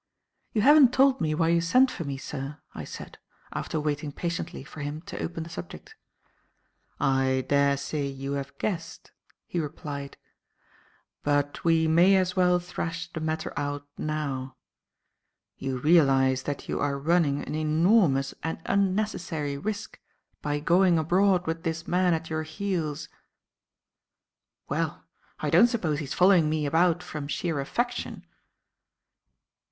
[0.53, 3.19] "You haven't told me why you sent for me, sir," I said,
[3.53, 5.95] after waiting patiently for him to open the subject.
[6.99, 9.11] "I dare say you have guessed,"
[9.45, 10.17] he replied;
[11.21, 14.55] "but we may as well thrash the matter out now.
[15.59, 19.99] You realize that you are running an enormous and unnecessary risk
[20.41, 23.07] by going abroad with this man at your heels?"
[24.67, 25.03] "Well,
[25.41, 28.25] I don't suppose he is following me about from sheer affection."